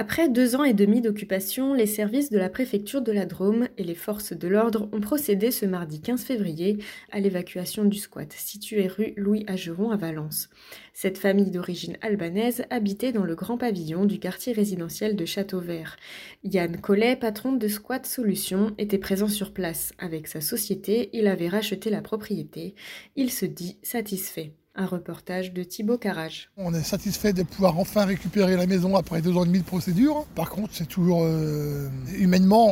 Après 0.00 0.30
deux 0.30 0.56
ans 0.56 0.64
et 0.64 0.72
demi 0.72 1.02
d'occupation, 1.02 1.74
les 1.74 1.84
services 1.84 2.30
de 2.30 2.38
la 2.38 2.48
préfecture 2.48 3.02
de 3.02 3.12
la 3.12 3.26
Drôme 3.26 3.68
et 3.76 3.84
les 3.84 3.94
forces 3.94 4.32
de 4.32 4.48
l'ordre 4.48 4.88
ont 4.92 5.00
procédé 5.02 5.50
ce 5.50 5.66
mardi 5.66 6.00
15 6.00 6.22
février 6.22 6.78
à 7.12 7.20
l'évacuation 7.20 7.84
du 7.84 7.98
squat 7.98 8.32
situé 8.32 8.86
rue 8.86 9.12
Louis 9.18 9.44
Ageron 9.46 9.90
à 9.90 9.98
Valence. 9.98 10.48
Cette 10.94 11.18
famille 11.18 11.50
d'origine 11.50 11.98
albanaise 12.00 12.64
habitait 12.70 13.12
dans 13.12 13.24
le 13.24 13.34
grand 13.34 13.58
pavillon 13.58 14.06
du 14.06 14.18
quartier 14.18 14.54
résidentiel 14.54 15.16
de 15.16 15.26
Châteauvert. 15.26 15.98
Yann 16.44 16.80
Collet, 16.80 17.16
patron 17.16 17.52
de 17.52 17.68
Squat 17.68 18.06
Solutions, 18.06 18.72
était 18.78 18.96
présent 18.96 19.28
sur 19.28 19.52
place. 19.52 19.92
Avec 19.98 20.28
sa 20.28 20.40
société, 20.40 21.10
il 21.12 21.26
avait 21.26 21.48
racheté 21.48 21.90
la 21.90 22.00
propriété. 22.00 22.74
Il 23.16 23.30
se 23.30 23.44
dit 23.44 23.76
satisfait. 23.82 24.54
Un 24.76 24.86
reportage 24.86 25.52
de 25.52 25.64
Thibaut 25.64 25.98
Carrage. 25.98 26.48
On 26.56 26.72
est 26.72 26.84
satisfait 26.84 27.32
de 27.32 27.42
pouvoir 27.42 27.76
enfin 27.80 28.04
récupérer 28.04 28.56
la 28.56 28.66
maison 28.66 28.94
après 28.94 29.20
deux 29.20 29.36
ans 29.36 29.42
et 29.42 29.46
demi 29.46 29.58
de 29.58 29.64
procédure. 29.64 30.24
Par 30.36 30.48
contre, 30.48 30.68
c'est 30.72 30.86
toujours 30.86 31.22
euh, 31.24 31.88
humainement, 32.16 32.68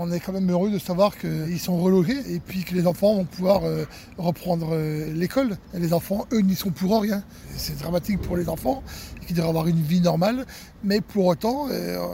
on, 0.00 0.10
est 0.10 0.18
quand 0.18 0.32
même 0.32 0.50
heureux 0.50 0.68
de 0.68 0.80
savoir 0.80 1.16
qu'ils 1.16 1.60
sont 1.60 1.78
relogés 1.78 2.34
et 2.34 2.40
puis 2.40 2.64
que 2.64 2.74
les 2.74 2.88
enfants 2.88 3.14
vont 3.14 3.24
pouvoir 3.24 3.62
euh, 3.64 3.84
reprendre 4.18 4.70
euh, 4.72 5.12
l'école. 5.14 5.56
les 5.74 5.92
enfants, 5.92 6.26
eux, 6.32 6.40
n'y 6.40 6.56
sont 6.56 6.70
pour 6.72 7.00
rien. 7.00 7.22
C'est 7.56 7.78
dramatique 7.78 8.20
pour 8.20 8.36
les 8.36 8.48
enfants 8.48 8.82
qui 9.28 9.32
devraient 9.32 9.48
avoir 9.48 9.68
une 9.68 9.80
vie 9.80 10.00
normale, 10.00 10.44
mais 10.84 11.00
pour 11.00 11.26
autant, 11.26 11.66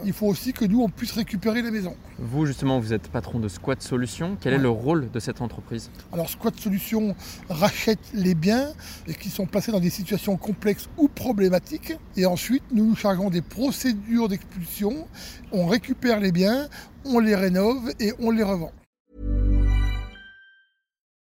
il 0.03 0.15
faut 0.15 0.27
aussi 0.29 0.55
que 0.55 0.65
nous, 0.65 0.81
on 0.81 0.89
puisse 0.89 1.13
récupérer 1.13 1.61
la 1.61 1.71
maison. 1.71 1.95
Vous, 2.19 2.47
justement, 2.47 2.81
vous 2.81 2.95
êtes 2.95 3.09
patron 3.09 3.39
de 3.39 3.49
Squat 3.49 3.83
Solutions. 3.83 4.39
Quel 4.41 4.55
est 4.55 4.59
le 4.59 4.71
rôle 4.71 5.11
de 5.11 5.21
cette 5.21 5.43
entreprise? 5.43 5.91
Alors, 6.11 6.31
Squat 6.31 6.59
Solutions 6.59 7.15
rachète 7.51 7.99
les 8.15 8.35
biens 8.35 8.73
et 9.07 9.15
qui 9.15 9.29
sont 9.29 9.47
placés 9.47 9.73
dans 9.73 9.81
des 9.81 9.91
situations 9.91 10.37
complexes 10.37 10.89
ou 10.97 11.09
problématiques. 11.09 11.93
Et 12.17 12.27
ensuite, 12.27 12.65
nous 12.71 12.87
nous 12.87 12.97
chargeons 12.97 13.31
des 13.31 13.43
procédures 13.43 14.29
d'expulsion. 14.29 15.07
On 15.53 15.67
récupère 15.67 16.21
les 16.21 16.33
biens, 16.33 16.69
on 17.05 17.19
les 17.19 17.35
rénove 17.35 17.93
et 18.01 18.13
on 18.19 18.31
les 18.31 18.43
revend. 18.43 18.73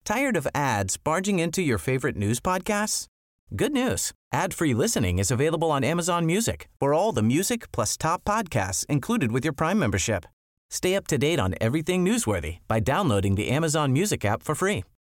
Tired 0.03 0.35
of 0.35 0.47
ads 0.53 0.97
barging 0.97 1.39
into 1.39 1.61
your 1.61 1.77
favorite 1.77 2.17
news 2.17 2.39
podcasts? 2.39 3.05
Good 3.55 3.71
news. 3.71 4.11
Ad-free 4.33 4.73
listening 4.73 5.19
is 5.19 5.29
available 5.29 5.71
on 5.71 5.83
Amazon 5.83 6.25
Music. 6.25 6.67
For 6.79 6.93
all 6.93 7.11
the 7.11 7.21
music 7.21 7.71
plus 7.71 7.97
top 7.97 8.23
podcasts 8.23 8.85
included 8.87 9.31
with 9.31 9.43
your 9.45 9.53
Prime 9.53 9.77
membership. 9.77 10.25
Stay 10.69 10.95
up 10.95 11.05
to 11.07 11.17
date 11.17 11.39
on 11.39 11.53
everything 11.59 12.05
newsworthy 12.05 12.59
by 12.67 12.79
downloading 12.79 13.35
the 13.35 13.49
Amazon 13.49 13.91
Music 13.91 14.23
app 14.23 14.41
for 14.41 14.55
free 14.55 14.83